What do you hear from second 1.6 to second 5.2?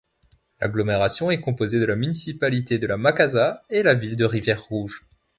de la municipalité de La Macaza et la ville de Rivière-Rouge.